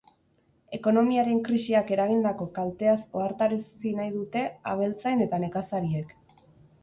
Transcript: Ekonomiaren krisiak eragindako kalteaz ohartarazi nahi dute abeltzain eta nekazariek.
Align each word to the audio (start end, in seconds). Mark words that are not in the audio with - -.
Ekonomiaren 0.75 1.41
krisiak 1.47 1.91
eragindako 1.97 2.47
kalteaz 2.55 2.95
ohartarazi 3.19 3.93
nahi 3.99 4.13
dute 4.15 4.43
abeltzain 4.73 5.21
eta 5.27 5.41
nekazariek. 5.47 6.17